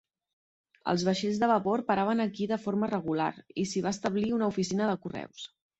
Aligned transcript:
Els 0.93 1.03
vaixells 1.09 1.37
de 1.43 1.49
vapor 1.51 1.83
paraven 1.91 2.25
aquí 2.25 2.49
de 2.55 2.59
forma 2.67 2.91
regular 2.95 3.31
i 3.65 3.69
s'hi 3.73 3.87
va 3.89 3.97
establir 3.99 4.29
una 4.41 4.53
oficina 4.55 4.95
de 4.95 5.03
correus. 5.07 5.51